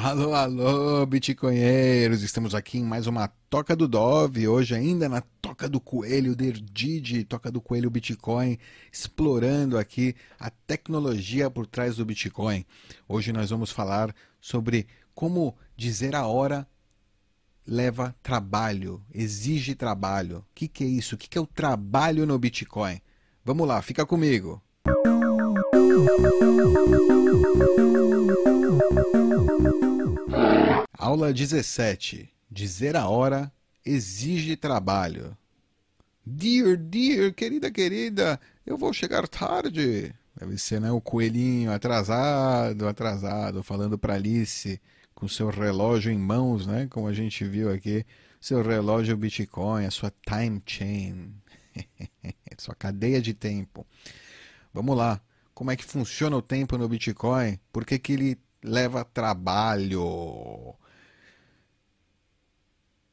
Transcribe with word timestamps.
Alô, 0.00 0.32
alô, 0.32 1.04
bitcoinheiros! 1.06 2.22
Estamos 2.22 2.54
aqui 2.54 2.78
em 2.78 2.84
mais 2.84 3.08
uma 3.08 3.26
Toca 3.50 3.74
do 3.74 3.88
Dove, 3.88 4.46
hoje 4.46 4.72
ainda 4.72 5.08
na 5.08 5.20
Toca 5.42 5.68
do 5.68 5.80
Coelho 5.80 6.36
Derdide, 6.36 7.24
Toca 7.24 7.50
do 7.50 7.60
Coelho 7.60 7.90
Bitcoin, 7.90 8.58
explorando 8.92 9.76
aqui 9.76 10.14
a 10.38 10.50
tecnologia 10.50 11.50
por 11.50 11.66
trás 11.66 11.96
do 11.96 12.04
Bitcoin. 12.04 12.64
Hoje 13.08 13.32
nós 13.32 13.50
vamos 13.50 13.72
falar 13.72 14.14
sobre 14.40 14.86
como 15.16 15.56
dizer 15.76 16.14
a 16.14 16.28
hora 16.28 16.64
leva 17.66 18.14
trabalho, 18.22 19.02
exige 19.12 19.74
trabalho. 19.74 20.38
O 20.38 20.54
que, 20.54 20.68
que 20.68 20.84
é 20.84 20.86
isso? 20.86 21.16
O 21.16 21.18
que, 21.18 21.28
que 21.28 21.36
é 21.36 21.40
o 21.40 21.46
trabalho 21.46 22.24
no 22.24 22.38
Bitcoin? 22.38 23.00
Vamos 23.44 23.66
lá, 23.66 23.82
fica 23.82 24.06
comigo! 24.06 24.62
Aula 30.98 31.32
17. 31.32 32.28
Dizer 32.50 32.96
a 32.96 33.08
hora 33.08 33.52
exige 33.86 34.56
trabalho. 34.56 35.38
Dear, 36.26 36.76
dear, 36.76 37.32
querida, 37.32 37.70
querida, 37.70 38.40
eu 38.66 38.76
vou 38.76 38.92
chegar 38.92 39.28
tarde. 39.28 40.12
Deve 40.36 40.58
ser, 40.58 40.80
né? 40.80 40.90
O 40.90 41.00
coelhinho 41.00 41.70
atrasado, 41.70 42.88
atrasado, 42.88 43.62
falando 43.62 43.96
para 43.96 44.14
Alice 44.14 44.80
com 45.14 45.28
seu 45.28 45.50
relógio 45.50 46.10
em 46.10 46.18
mãos, 46.18 46.66
né? 46.66 46.88
Como 46.90 47.06
a 47.06 47.12
gente 47.12 47.44
viu 47.44 47.72
aqui, 47.72 48.04
seu 48.40 48.60
relógio 48.60 49.16
Bitcoin, 49.16 49.86
a 49.86 49.92
sua 49.92 50.12
time 50.26 50.60
chain, 50.66 51.32
sua 52.58 52.74
cadeia 52.74 53.22
de 53.22 53.34
tempo. 53.34 53.86
Vamos 54.74 54.96
lá. 54.96 55.20
Como 55.54 55.70
é 55.70 55.76
que 55.76 55.84
funciona 55.84 56.36
o 56.36 56.42
tempo 56.42 56.76
no 56.76 56.88
Bitcoin? 56.88 57.56
Por 57.72 57.86
que, 57.86 58.00
que 58.00 58.14
ele 58.14 58.38
leva 58.64 59.04
trabalho? 59.04 60.74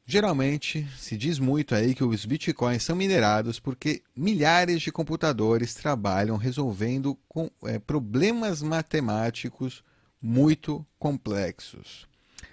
Geralmente 0.08 0.88
se 0.96 1.16
diz 1.16 1.40
muito 1.40 1.74
aí 1.74 1.92
que 1.92 2.04
os 2.04 2.24
bitcoins 2.24 2.84
são 2.84 2.94
minerados 2.94 3.58
porque 3.58 4.04
milhares 4.14 4.80
de 4.80 4.92
computadores 4.92 5.74
trabalham 5.74 6.36
resolvendo 6.36 7.18
com, 7.28 7.50
é, 7.64 7.80
problemas 7.80 8.62
matemáticos 8.62 9.82
muito 10.22 10.86
complexos. 10.96 12.06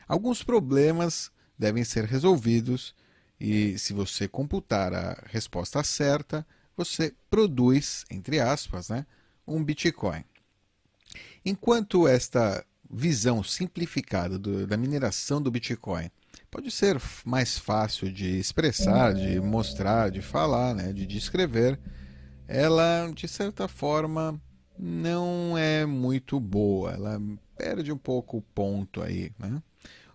Alguns 0.07 0.41
problemas 0.41 1.31
devem 1.57 1.83
ser 1.83 2.05
resolvidos 2.05 2.95
e, 3.39 3.77
se 3.77 3.93
você 3.93 4.27
computar 4.27 4.91
a 4.91 5.23
resposta 5.27 5.83
certa, 5.83 6.43
você 6.75 7.13
produz, 7.29 8.03
entre 8.09 8.39
aspas, 8.39 8.89
né, 8.89 9.05
um 9.45 9.63
Bitcoin. 9.63 10.23
Enquanto 11.45 12.07
esta 12.07 12.65
visão 12.89 13.43
simplificada 13.43 14.39
do, 14.39 14.65
da 14.65 14.75
mineração 14.75 15.39
do 15.39 15.51
Bitcoin 15.51 16.09
pode 16.53 16.69
ser 16.69 17.01
mais 17.25 17.57
fácil 17.57 18.11
de 18.11 18.37
expressar, 18.37 19.15
de 19.15 19.41
mostrar, 19.41 20.11
de 20.11 20.21
falar, 20.21 20.75
né, 20.75 20.93
de 20.93 21.07
descrever, 21.07 21.79
ela 22.47 23.11
de 23.11 23.27
certa 23.27 23.67
forma 23.67 24.39
não 24.77 25.57
é 25.57 25.83
muito 25.83 26.39
boa, 26.39 26.91
ela 26.91 27.19
perde 27.57 27.91
um 27.91 27.97
pouco 27.97 28.37
o 28.37 28.41
ponto 28.41 29.01
aí. 29.01 29.31
Né? 29.39 29.63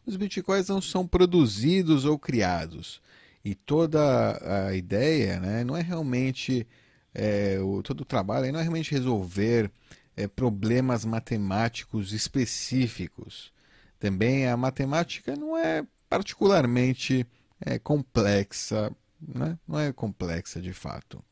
Os 0.06 0.14
bitcoins 0.14 0.68
não 0.68 0.80
são 0.80 1.04
produzidos 1.04 2.04
ou 2.04 2.16
criados 2.16 3.02
e 3.44 3.56
toda 3.56 4.68
a 4.68 4.74
ideia 4.76 5.40
né, 5.40 5.64
não 5.64 5.76
é 5.76 5.82
realmente 5.82 6.64
é, 7.12 7.58
o, 7.60 7.82
todo 7.82 8.02
o 8.02 8.04
trabalho 8.04 8.52
não 8.52 8.60
é 8.60 8.62
realmente 8.62 8.92
resolver 8.92 9.72
é, 10.16 10.28
problemas 10.28 11.04
matemáticos 11.04 12.12
específicos. 12.12 13.52
Também 13.98 14.46
a 14.46 14.56
matemática 14.56 15.34
não 15.34 15.56
é 15.56 15.84
particularmente 16.08 17.26
é, 17.60 17.78
complexa, 17.78 18.94
né? 19.20 19.58
não 19.66 19.78
é 19.78 19.92
complexa 19.92 20.60
de 20.60 20.72
fato. 20.72 21.22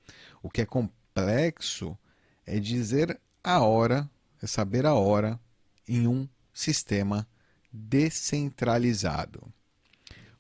O 0.43 0.51
que 0.51 0.63
é 0.63 0.67
complexo 0.67 1.97
é 2.45 2.59
dizer 2.59 3.21
a 3.43 3.61
hora, 3.61 4.09
é 4.43 4.47
saber 4.47 4.87
a 4.87 4.95
hora 4.95 5.41
em 5.89 6.07
um 6.07 6.29
sistema 6.53 7.27
descentralizado. 7.73 9.53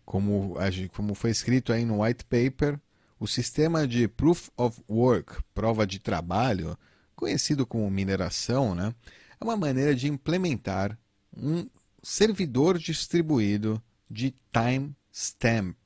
Como, 0.04 0.54
como 0.92 1.14
foi 1.14 1.30
escrito 1.30 1.72
aí 1.72 1.84
no 1.84 2.02
white 2.02 2.24
paper, 2.24 2.80
o 3.18 3.26
sistema 3.26 3.86
de 3.86 4.06
Proof 4.06 4.50
of 4.56 4.80
Work, 4.88 5.42
prova 5.54 5.86
de 5.86 5.98
trabalho, 5.98 6.78
conhecido 7.14 7.66
como 7.66 7.90
mineração, 7.90 8.74
né, 8.74 8.94
é 9.40 9.44
uma 9.44 9.56
maneira 9.56 9.94
de 9.94 10.06
implementar 10.06 10.98
um 11.36 11.68
servidor 12.02 12.78
distribuído 12.78 13.82
de 14.10 14.34
timestamp, 14.52 15.76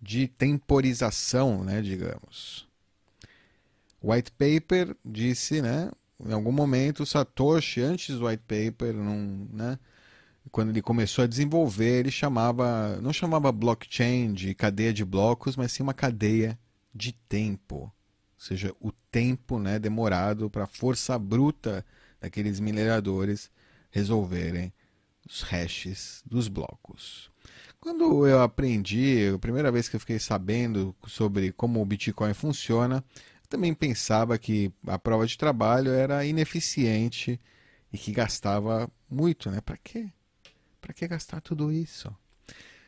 de 0.00 0.28
temporização, 0.28 1.62
né, 1.64 1.82
digamos. 1.82 2.66
White 4.02 4.32
paper 4.32 4.96
disse, 5.04 5.60
né, 5.60 5.90
em 6.24 6.32
algum 6.32 6.52
momento 6.52 7.04
Satoshi 7.04 7.80
antes 7.82 8.18
do 8.18 8.26
white 8.26 8.42
paper, 8.46 8.94
num, 8.94 9.48
né, 9.52 9.78
quando 10.50 10.70
ele 10.70 10.82
começou 10.82 11.24
a 11.24 11.26
desenvolver, 11.26 12.00
ele 12.00 12.10
chamava, 12.10 12.98
não 13.00 13.12
chamava 13.12 13.52
blockchain 13.52 14.32
de 14.32 14.54
cadeia 14.54 14.92
de 14.92 15.04
blocos, 15.04 15.56
mas 15.56 15.72
sim 15.72 15.82
uma 15.82 15.94
cadeia 15.94 16.58
de 16.94 17.12
tempo. 17.12 17.76
Ou 17.76 17.92
seja, 18.38 18.74
o 18.80 18.90
tempo 19.10 19.58
né, 19.58 19.78
demorado 19.78 20.48
para 20.48 20.64
a 20.64 20.66
força 20.66 21.18
bruta 21.18 21.84
daqueles 22.20 22.58
mineradores 22.58 23.50
resolverem 23.90 24.72
os 25.28 25.42
hashes 25.42 26.22
dos 26.26 26.48
blocos. 26.48 27.29
Quando 27.80 28.26
eu 28.26 28.42
aprendi, 28.42 29.30
a 29.34 29.38
primeira 29.38 29.72
vez 29.72 29.88
que 29.88 29.96
eu 29.96 30.00
fiquei 30.00 30.18
sabendo 30.18 30.94
sobre 31.06 31.50
como 31.50 31.80
o 31.80 31.86
Bitcoin 31.86 32.34
funciona, 32.34 33.02
também 33.48 33.72
pensava 33.72 34.36
que 34.36 34.70
a 34.86 34.98
prova 34.98 35.26
de 35.26 35.38
trabalho 35.38 35.90
era 35.90 36.22
ineficiente 36.26 37.40
e 37.90 37.96
que 37.96 38.12
gastava 38.12 38.90
muito, 39.10 39.50
né? 39.50 39.62
Para 39.62 39.78
quê? 39.78 40.10
Para 40.78 40.92
que 40.92 41.08
gastar 41.08 41.40
tudo 41.40 41.72
isso? 41.72 42.14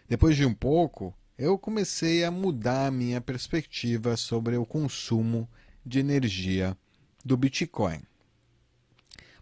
Depois 0.06 0.36
de 0.36 0.44
um 0.44 0.52
pouco, 0.52 1.14
eu 1.38 1.58
comecei 1.58 2.22
a 2.22 2.31
mudar 2.31 2.88
a 2.88 2.91
minha 2.91 3.20
perspectiva 3.20 4.14
sobre 4.14 4.58
o 4.58 4.66
consumo 4.66 5.48
de 5.86 6.00
energia 6.00 6.76
do 7.25 7.34
Bitcoin. 7.34 8.02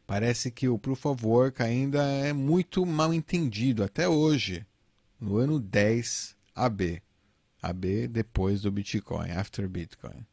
Parece 0.06 0.52
que 0.52 0.68
o 0.68 0.78
Proof 0.78 1.06
of 1.06 1.26
Work 1.26 1.60
ainda 1.60 2.04
é 2.04 2.32
muito 2.32 2.86
mal 2.86 3.12
entendido 3.12 3.82
até 3.82 4.08
hoje, 4.08 4.64
no 5.20 5.36
ano 5.36 5.60
10 5.60 6.36
AB. 6.54 7.02
AB 7.62 8.08
depois 8.08 8.62
do 8.62 8.72
Bitcoin, 8.72 9.30
after 9.30 9.68
Bitcoin. 9.68 10.26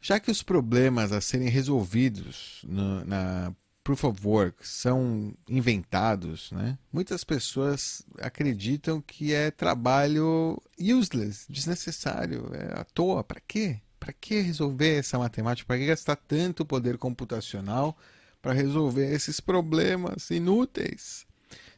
Já 0.00 0.18
que 0.18 0.30
os 0.30 0.42
problemas 0.42 1.12
a 1.12 1.20
serem 1.20 1.48
resolvidos 1.48 2.60
no, 2.64 3.04
na 3.04 3.54
proof 3.84 4.04
of 4.04 4.26
work 4.26 4.66
são 4.66 5.32
inventados, 5.48 6.50
né? 6.52 6.78
muitas 6.92 7.24
pessoas 7.24 8.04
acreditam 8.18 9.00
que 9.00 9.32
é 9.32 9.50
trabalho 9.50 10.60
useless, 10.78 11.46
desnecessário, 11.48 12.50
é 12.52 12.80
à 12.80 12.84
toa. 12.84 13.22
Para 13.22 13.40
quê? 13.40 13.80
Para 13.98 14.12
que 14.12 14.40
resolver 14.40 14.98
essa 14.98 15.18
matemática? 15.18 15.66
Para 15.66 15.78
que 15.78 15.86
gastar 15.86 16.16
tanto 16.16 16.64
poder 16.64 16.98
computacional 16.98 17.96
para 18.40 18.52
resolver 18.52 19.12
esses 19.12 19.38
problemas 19.38 20.30
inúteis? 20.30 21.24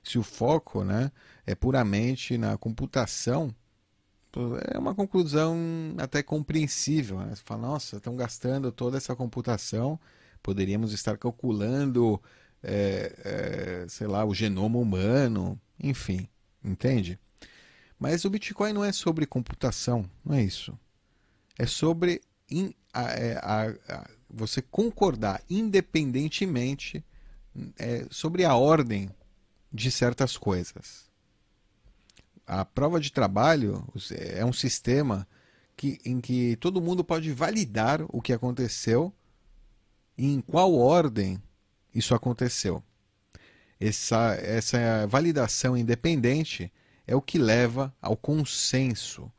Se 0.05 0.19
o 0.19 0.23
foco 0.23 0.85
né, 0.85 1.11
é 1.47 1.55
puramente 1.55 2.39
na 2.39 2.57
computação, 2.57 3.53
é 4.73 4.79
uma 4.79 4.95
conclusão 4.95 5.57
até 5.99 6.23
compreensível. 6.23 7.19
Né? 7.19 7.35
Você 7.35 7.43
fala, 7.45 7.63
nossa, 7.63 7.97
estão 7.97 8.15
gastando 8.15 8.71
toda 8.71 8.97
essa 8.97 9.17
computação 9.17 9.99
poderíamos 10.45 10.93
estar 10.93 11.17
calculando, 11.17 12.23
é, 12.63 13.15
é, 13.25 13.89
sei 13.89 14.07
lá, 14.07 14.25
o 14.27 14.35
genoma 14.35 14.79
humano, 14.79 15.59
enfim, 15.83 16.29
entende? 16.63 17.19
Mas 17.99 18.27
o 18.27 18.31
Bitcoin 18.31 18.75
não 18.75 18.85
é 18.85 18.93
sobre 18.93 19.25
computação, 19.25 20.09
não 20.23 20.37
é 20.37 20.43
isso. 20.43 20.79
É 21.59 21.67
sobre 21.67 22.21
in, 22.51 22.75
a, 22.93 23.03
é, 23.13 23.39
a, 23.39 23.75
a, 23.89 24.11
você 24.29 24.61
concordar 24.61 25.43
independentemente 25.49 27.03
é, 27.79 28.07
sobre 28.11 28.45
a 28.45 28.55
ordem 28.55 29.09
de 29.75 29.91
certas 29.91 30.37
coisas. 30.37 31.11
A 32.47 32.65
prova 32.65 33.01
de 33.01 33.11
trabalho 33.11 33.85
é 34.13 34.45
um 34.45 34.53
sistema 34.53 35.27
que, 35.77 35.99
em 36.05 36.21
que 36.21 36.55
todo 36.57 36.81
mundo 36.81 37.03
pode 37.03 37.33
validar 37.33 38.01
o 38.09 38.23
que 38.23 38.33
aconteceu 38.33 39.13
e 40.17 40.33
em 40.33 40.41
qual 40.41 40.73
ordem 40.73 41.43
isso 41.93 42.15
aconteceu. 42.15 42.85
Essa, 43.81 44.37
essa 44.37 45.07
validação 45.09 45.77
independente 45.77 46.73
é 47.05 47.17
o 47.17 47.21
que 47.21 47.37
leva 47.37 47.93
ao 48.01 48.17
consenso, 48.17 49.31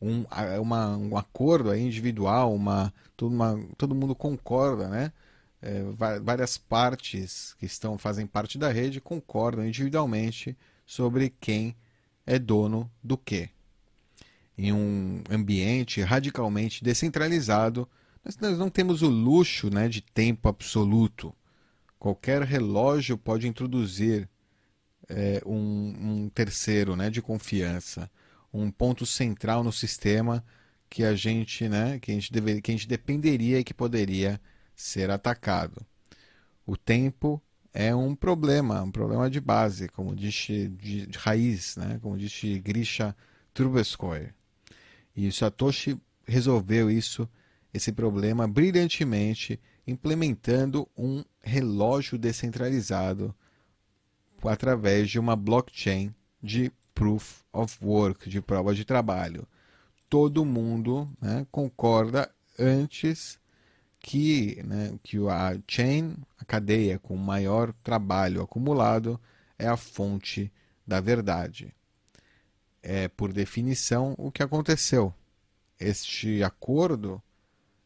um, 0.00 0.24
uma, 0.60 0.96
um 0.96 1.16
acordo 1.16 1.74
individual, 1.74 2.54
uma, 2.54 2.94
uma, 3.20 3.58
todo 3.76 3.94
mundo 3.94 4.14
concorda, 4.14 4.88
né? 4.88 5.12
É, 5.62 5.82
várias 6.22 6.56
partes 6.56 7.54
que 7.58 7.66
estão 7.66 7.98
fazem 7.98 8.26
parte 8.26 8.56
da 8.56 8.70
rede 8.70 9.00
concordam 9.00 9.66
individualmente 9.66 10.56
sobre 10.86 11.34
quem 11.40 11.76
é 12.26 12.38
dono 12.38 12.90
do 13.02 13.16
que. 13.16 13.50
Em 14.56 14.72
um 14.72 15.22
ambiente 15.30 16.00
radicalmente 16.02 16.82
descentralizado, 16.82 17.88
nós 18.40 18.58
não 18.58 18.70
temos 18.70 19.02
o 19.02 19.08
luxo 19.08 19.70
né, 19.70 19.88
de 19.88 20.00
tempo 20.00 20.48
absoluto. 20.48 21.34
Qualquer 21.98 22.42
relógio 22.42 23.16
pode 23.16 23.46
introduzir 23.46 24.28
é, 25.08 25.42
um, 25.44 25.94
um, 26.24 26.28
terceiro 26.28 26.96
né, 26.96 27.10
de 27.10 27.20
confiança, 27.20 28.10
um 28.52 28.70
ponto 28.70 29.04
central 29.04 29.62
no 29.62 29.72
sistema 29.72 30.44
que 30.88 31.04
a 31.04 31.14
gente, 31.14 31.68
né, 31.68 31.98
que 31.98 32.10
a 32.10 32.14
gente, 32.14 32.32
deveria, 32.32 32.62
que 32.62 32.70
a 32.70 32.74
gente 32.74 32.88
dependeria 32.88 33.58
e 33.58 33.64
que 33.64 33.74
poderia 33.74 34.40
ser 34.80 35.10
atacado. 35.10 35.84
O 36.66 36.76
tempo 36.76 37.40
é 37.72 37.94
um 37.94 38.14
problema, 38.14 38.82
um 38.82 38.90
problema 38.90 39.28
de 39.28 39.40
base, 39.40 39.88
como 39.88 40.16
disse 40.16 40.68
de, 40.68 41.06
de 41.06 41.18
raiz, 41.18 41.76
né, 41.76 41.98
como 42.00 42.16
disse 42.16 42.58
Grisha 42.58 43.14
Trubetskoy. 43.52 44.30
E 45.14 45.30
Satoshi 45.30 46.00
resolveu 46.26 46.90
isso, 46.90 47.28
esse 47.74 47.92
problema 47.92 48.48
brilhantemente, 48.48 49.60
implementando 49.86 50.88
um 50.96 51.22
relógio 51.40 52.16
descentralizado 52.16 53.34
através 54.42 55.10
de 55.10 55.18
uma 55.18 55.36
blockchain 55.36 56.14
de 56.42 56.72
proof 56.94 57.42
of 57.52 57.76
work, 57.82 58.30
de 58.30 58.40
prova 58.40 58.74
de 58.74 58.84
trabalho. 58.84 59.46
Todo 60.08 60.44
mundo 60.44 61.08
né, 61.20 61.46
concorda 61.50 62.30
antes 62.58 63.39
que, 64.00 64.62
né, 64.64 64.98
que 65.02 65.18
a 65.28 65.58
chain, 65.68 66.16
a 66.38 66.44
cadeia 66.44 66.98
com 66.98 67.16
maior 67.16 67.72
trabalho 67.84 68.42
acumulado, 68.42 69.20
é 69.58 69.68
a 69.68 69.76
fonte 69.76 70.50
da 70.86 71.00
verdade. 71.00 71.72
É, 72.82 73.08
por 73.08 73.32
definição, 73.32 74.14
o 74.16 74.32
que 74.32 74.42
aconteceu. 74.42 75.14
Este 75.78 76.42
acordo 76.42 77.22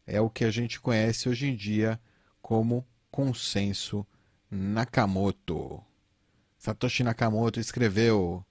é 0.06 0.20
o 0.20 0.30
que 0.30 0.44
a 0.44 0.50
gente 0.50 0.80
conhece 0.80 1.28
hoje 1.28 1.48
em 1.48 1.56
dia 1.56 2.00
como 2.40 2.86
consenso 3.10 4.06
Nakamoto. 4.50 5.82
Satoshi 6.58 7.02
Nakamoto 7.02 7.58
escreveu 7.58 8.44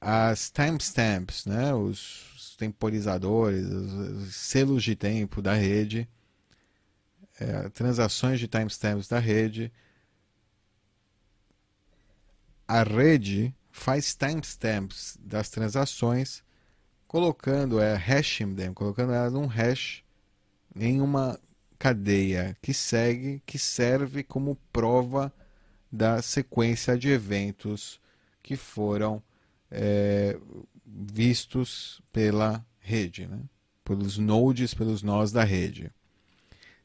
as 0.00 0.50
timestamps, 0.50 1.44
né, 1.44 1.72
os 1.74 2.56
temporizadores, 2.58 3.66
os, 3.66 3.92
os 3.92 4.36
selos 4.36 4.82
de 4.82 4.96
tempo 4.96 5.42
da 5.42 5.54
rede, 5.54 6.08
é, 7.42 7.68
transações 7.70 8.38
de 8.38 8.46
timestamps 8.46 9.08
da 9.08 9.18
rede. 9.18 9.72
A 12.66 12.82
rede 12.82 13.54
faz 13.70 14.14
timestamps 14.14 15.18
das 15.20 15.50
transações, 15.50 16.42
colocando 17.06 17.80
é 17.80 17.94
hashing 17.94 18.54
them, 18.54 18.72
colocando 18.72 19.12
elas 19.12 19.32
num 19.32 19.46
hash 19.46 20.04
em 20.74 21.00
uma 21.00 21.38
cadeia 21.78 22.56
que 22.62 22.72
segue, 22.72 23.42
que 23.44 23.58
serve 23.58 24.22
como 24.22 24.56
prova 24.72 25.32
da 25.90 26.22
sequência 26.22 26.96
de 26.96 27.10
eventos 27.10 28.00
que 28.42 28.56
foram 28.56 29.22
é, 29.70 30.38
vistos 30.86 32.00
pela 32.12 32.64
rede, 32.78 33.26
né? 33.26 33.40
pelos 33.84 34.16
nodes, 34.16 34.72
pelos 34.72 35.02
nós 35.02 35.32
da 35.32 35.44
rede. 35.44 35.92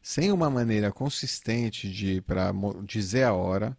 Sem 0.09 0.31
uma 0.31 0.49
maneira 0.49 0.89
consistente 0.89 1.91
de 1.91 2.21
para 2.21 2.53
dizer 2.85 3.23
a 3.23 3.33
hora, 3.33 3.77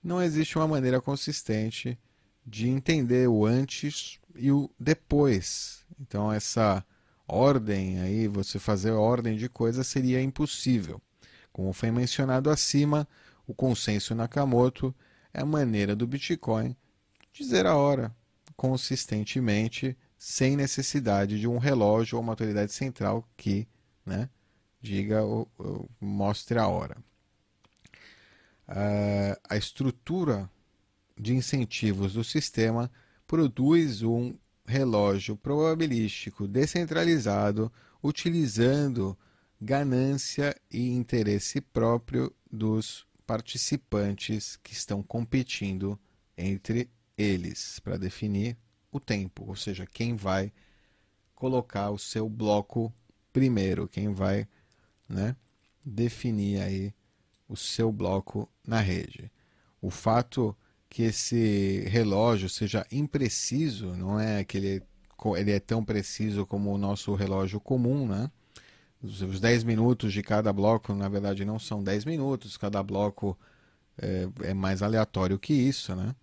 não 0.00 0.22
existe 0.22 0.56
uma 0.56 0.68
maneira 0.68 1.00
consistente 1.00 1.98
de 2.46 2.68
entender 2.68 3.28
o 3.28 3.44
antes 3.44 4.20
e 4.36 4.52
o 4.52 4.70
depois. 4.78 5.84
Então 6.00 6.32
essa 6.32 6.86
ordem 7.26 7.98
aí, 7.98 8.28
você 8.28 8.60
fazer 8.60 8.92
ordem 8.92 9.36
de 9.36 9.48
coisas 9.48 9.84
seria 9.88 10.22
impossível. 10.22 11.02
Como 11.52 11.72
foi 11.72 11.90
mencionado 11.90 12.50
acima, 12.50 13.06
o 13.44 13.52
consenso 13.52 14.14
Nakamoto 14.14 14.94
é 15.34 15.40
a 15.40 15.44
maneira 15.44 15.96
do 15.96 16.06
Bitcoin 16.06 16.76
dizer 17.32 17.66
a 17.66 17.74
hora 17.74 18.14
consistentemente, 18.56 19.98
sem 20.16 20.56
necessidade 20.56 21.40
de 21.40 21.48
um 21.48 21.58
relógio 21.58 22.16
ou 22.16 22.22
uma 22.22 22.30
autoridade 22.30 22.72
central 22.72 23.28
que 23.36 23.66
né, 24.06 24.30
diga 24.80 25.22
ou, 25.22 25.48
ou 25.58 25.88
mostre 26.00 26.58
a 26.58 26.66
hora. 26.66 26.96
Uh, 28.68 29.38
a 29.48 29.56
estrutura 29.56 30.50
de 31.16 31.34
incentivos 31.34 32.12
do 32.12 32.22
sistema 32.22 32.90
produz 33.26 34.02
um 34.02 34.34
relógio 34.66 35.36
probabilístico 35.36 36.46
descentralizado 36.46 37.72
utilizando 38.02 39.18
ganância 39.60 40.54
e 40.70 40.90
interesse 40.90 41.60
próprio 41.60 42.32
dos 42.50 43.06
participantes 43.26 44.56
que 44.56 44.72
estão 44.72 45.02
competindo 45.02 45.98
entre 46.36 46.90
eles 47.16 47.80
para 47.80 47.96
definir 47.96 48.56
o 48.92 49.00
tempo, 49.00 49.44
ou 49.46 49.56
seja, 49.56 49.84
quem 49.84 50.14
vai 50.14 50.52
colocar 51.34 51.90
o 51.90 51.98
seu 51.98 52.28
bloco 52.28 52.92
primeiro, 53.32 53.88
quem 53.88 54.12
vai 54.12 54.46
né, 55.08 55.36
definir 55.84 56.60
aí 56.60 56.94
o 57.48 57.56
seu 57.56 57.90
bloco 57.90 58.48
na 58.66 58.80
rede. 58.80 59.30
O 59.80 59.90
fato 59.90 60.56
que 60.88 61.02
esse 61.02 61.84
relógio 61.88 62.48
seja 62.48 62.86
impreciso, 62.90 63.94
não 63.94 64.18
é 64.18 64.44
que 64.44 64.56
ele, 64.58 64.82
ele 65.36 65.52
é 65.52 65.60
tão 65.60 65.84
preciso 65.84 66.46
como 66.46 66.72
o 66.72 66.78
nosso 66.78 67.14
relógio 67.14 67.60
comum, 67.60 68.06
né? 68.06 68.30
Os 69.02 69.40
10 69.40 69.62
minutos 69.64 70.12
de 70.12 70.22
cada 70.22 70.52
bloco, 70.52 70.92
na 70.92 71.08
verdade, 71.08 71.44
não 71.44 71.58
são 71.58 71.82
10 71.82 72.04
minutos, 72.04 72.56
cada 72.56 72.82
bloco 72.82 73.38
é, 73.96 74.28
é 74.42 74.54
mais 74.54 74.82
aleatório 74.82 75.38
que 75.38 75.52
isso, 75.54 75.94
né? 75.94 76.14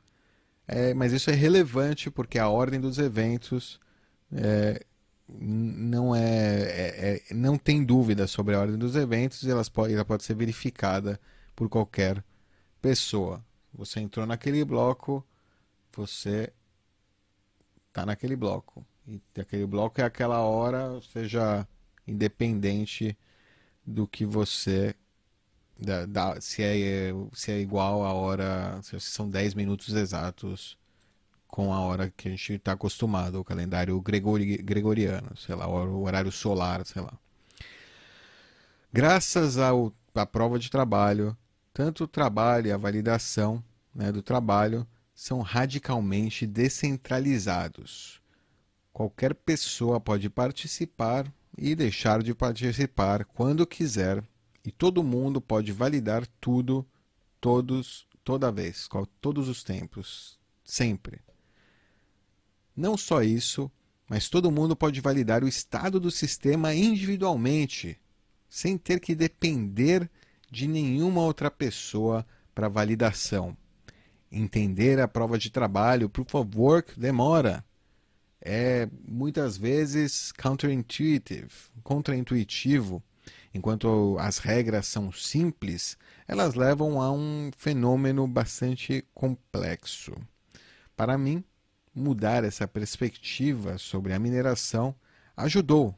É, 0.67 0.93
mas 0.93 1.13
isso 1.13 1.29
é 1.29 1.33
relevante 1.33 2.09
porque 2.09 2.39
a 2.39 2.49
ordem 2.49 2.79
dos 2.81 2.97
eventos 2.97 3.79
é, 4.33 4.83
não 5.29 6.15
é, 6.15 6.44
tem 7.65 7.83
dúvida 7.83 8.27
sobre 8.27 8.53
a 8.53 8.59
ordem 8.59 8.77
dos 8.77 8.95
eventos 8.95 9.41
e 9.41 9.50
elas 9.50 9.67
pode, 9.67 9.91
ela 9.91 10.06
pode 10.06 10.23
ser 10.23 10.35
verificada 10.35 11.19
por 11.56 11.67
qualquer 11.67 12.23
pessoa. 12.79 13.44
Você 13.73 14.00
entrou 14.00 14.23
naquele 14.27 14.63
bloco, 14.63 15.25
você 15.91 16.53
está 17.87 18.06
naquele 18.06 18.35
bloco. 18.35 18.85
E 19.07 19.19
aquele 19.40 19.66
bloco 19.66 19.99
é 19.99 20.04
aquela 20.04 20.42
hora, 20.42 21.01
seja 21.11 21.68
independente 22.07 23.18
do 23.83 24.07
que 24.07 24.25
você. 24.25 24.94
Da, 25.75 26.06
da, 26.06 26.40
se, 26.40 26.61
é, 26.61 27.11
se 27.33 27.51
é 27.51 27.59
igual 27.59 28.06
a 28.06 28.13
hora. 28.13 28.80
Se 28.83 28.99
são 28.99 29.28
10 29.28 29.56
minutos 29.56 29.95
exatos 29.95 30.78
com 31.47 31.73
a 31.73 31.80
hora 31.80 32.13
que 32.16 32.28
a 32.28 32.31
gente 32.31 32.54
está 32.54 32.73
acostumado, 32.73 33.40
o 33.40 33.44
calendário 33.44 33.99
gregori, 34.01 34.57
gregoriano, 34.57 35.35
sei 35.35 35.56
lá, 35.56 35.68
o 35.68 36.04
horário 36.04 36.31
solar, 36.31 36.85
sei 36.85 37.01
lá. 37.01 37.18
Graças 38.97 39.57
ao, 39.57 39.94
à 40.14 40.25
prova 40.25 40.57
de 40.57 40.71
trabalho, 40.71 41.37
tanto 41.73 42.06
o 42.06 42.07
trabalho 42.07 42.68
e 42.68 42.71
a 42.71 42.78
validação 42.78 43.61
né, 43.94 44.09
do 44.09 44.21
trabalho 44.21 44.87
são 45.14 45.42
radicalmente 45.42 46.47
descentralizados. 46.47 48.21
Qualquer 48.94 49.35
pessoa 49.35 49.99
pode 49.99 50.30
participar 50.30 51.30
e 51.57 51.75
deixar 51.75 52.23
de 52.23 52.33
participar 52.33 53.25
quando 53.25 53.68
quiser, 53.68 54.23
e 54.64 54.71
todo 54.71 55.04
mundo 55.04 55.42
pode 55.42 55.73
validar 55.73 56.25
tudo, 56.40 56.87
todos, 57.42 58.07
toda 58.23 58.49
vez, 58.49 58.87
todos 59.19 59.49
os 59.49 59.61
tempos, 59.61 60.40
sempre. 60.64 61.19
Não 62.73 62.95
só 62.95 63.21
isso, 63.21 63.69
mas 64.07 64.30
todo 64.30 64.49
mundo 64.49 64.73
pode 64.73 65.02
validar 65.02 65.44
o 65.44 65.49
estado 65.49 65.99
do 65.99 66.09
sistema 66.09 66.73
individualmente, 66.73 67.99
sem 68.56 68.78
ter 68.78 69.02
que 69.02 69.14
depender 69.14 70.09
de 70.50 70.66
nenhuma 70.66 71.19
outra 71.19 71.52
pessoa 71.52 72.26
para 72.54 72.69
validação. 72.69 73.56
Entender 74.31 74.97
a 74.97 75.09
prova 75.09 75.38
de 75.38 75.50
trabalho, 75.50 76.07
proof 76.07 76.35
of 76.35 76.57
work, 76.57 76.97
demora 76.97 77.66
é 78.42 78.88
muitas 79.06 79.57
vezes 79.57 80.31
counterintuitive, 80.31 81.52
contraintuitivo. 81.83 83.04
Enquanto 83.54 84.16
as 84.21 84.38
regras 84.38 84.88
são 84.88 85.12
simples, 85.12 85.97
elas 86.26 86.56
levam 86.56 87.02
a 87.02 87.12
um 87.12 87.52
fenômeno 87.57 88.26
bastante 88.26 89.04
complexo. 89.14 90.16
Para 90.95 91.18
mim, 91.18 91.44
mudar 91.94 92.45
essa 92.45 92.66
perspectiva 92.66 93.78
sobre 93.78 94.14
a 94.14 94.19
mineração 94.19 94.95
ajudou. 95.35 95.94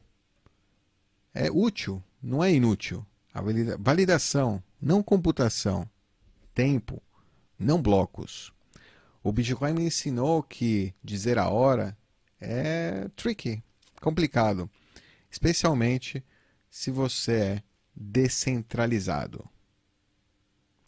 É 1.40 1.48
útil, 1.52 2.02
não 2.20 2.42
é 2.42 2.52
inútil. 2.52 3.06
A 3.32 3.40
validação, 3.78 4.60
não 4.82 5.04
computação. 5.04 5.88
Tempo, 6.52 7.00
não 7.56 7.80
blocos. 7.80 8.52
O 9.22 9.30
Bitcoin 9.30 9.72
me 9.72 9.84
ensinou 9.84 10.42
que 10.42 10.92
dizer 11.00 11.38
a 11.38 11.48
hora 11.48 11.96
é 12.40 13.08
tricky, 13.14 13.62
complicado, 14.00 14.68
especialmente 15.30 16.24
se 16.68 16.90
você 16.90 17.32
é 17.32 17.62
descentralizado. 17.94 19.48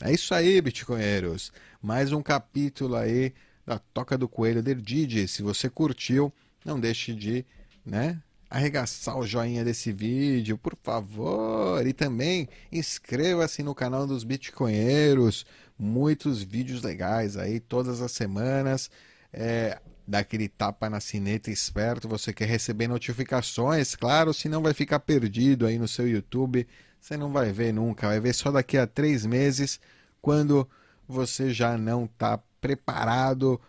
É 0.03 0.13
isso 0.13 0.35
aí, 0.35 0.61
bitcoinheiros. 0.61 1.53
Mais 1.81 2.11
um 2.11 2.21
capítulo 2.21 2.97
aí 2.97 3.33
da 3.65 3.79
Toca 3.79 4.19
do 4.19 4.29
Coelho 4.29 4.65
Derdide. 4.65 5.29
Se 5.29 5.45
você 5.45 5.71
curtiu, 5.71 6.33
não 6.65 6.81
deixe 6.81 7.15
de, 7.15 7.47
né, 7.87 8.21
arregaçar 8.51 9.17
o 9.17 9.27
joinha 9.27 9.65
desse 9.65 9.93
vídeo, 9.93 10.59
por 10.59 10.77
favor. 10.83 11.87
E 11.87 11.93
também 11.93 12.49
inscreva-se 12.73 13.63
no 13.63 13.75
canal 13.75 14.07
dos 14.07 14.25
Bitcoinheiros. 14.25 15.47
Muitos 15.79 16.43
vídeos 16.43 16.83
legais 16.83 17.37
aí 17.37 17.61
todas 17.61 18.03
as 18.03 18.11
semanas. 18.11 18.91
É, 19.33 19.79
daquele 20.11 20.49
tapa 20.49 20.91
na 20.91 20.99
sineta 20.99 21.51
esperto, 21.53 22.09
você 22.09 22.33
quer 22.33 22.47
receber 22.47 22.89
notificações, 22.89 23.95
claro, 23.95 24.35
senão 24.35 24.61
vai 24.61 24.75
ficar 24.75 24.99
perdido 24.99 25.67
aí 25.67 25.79
no 25.79 25.87
seu 25.87 26.09
YouTube. 26.09 26.67
Você 27.01 27.17
não 27.17 27.31
vai 27.31 27.53
ver 27.53 27.73
nunca, 27.73 28.09
vai 28.09 28.19
ver 28.19 28.35
só 28.35 28.51
daqui 28.51 28.77
a 28.77 28.89
três 28.89 29.25
meses, 29.25 29.79
quando 30.21 30.69
você 31.07 31.53
já 31.53 31.79
não 31.79 32.07
está 32.07 32.39
preparado 32.61 33.61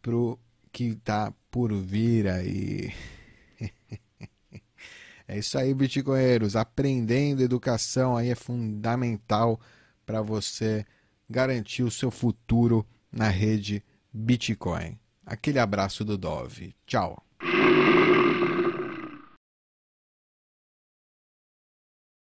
para 0.00 0.14
o 0.14 0.38
que 0.72 0.84
está 0.84 1.32
por 1.50 1.72
vir 1.74 2.28
aí. 2.28 2.92
É 5.28 5.38
isso 5.38 5.58
aí, 5.58 5.74
bitcoinheiros. 5.74 6.56
Aprendendo 6.56 7.42
educação 7.42 8.16
aí 8.16 8.30
é 8.30 8.34
fundamental 8.34 9.60
para 10.06 10.22
você 10.22 10.86
garantir 11.28 11.82
o 11.82 11.90
seu 11.90 12.10
futuro 12.10 12.84
na 13.12 13.28
rede 13.28 13.84
Bitcoin. 14.10 14.98
Aquele 15.26 15.58
abraço 15.58 16.02
do 16.02 16.16
Dove. 16.16 16.74
Tchau. 16.86 17.27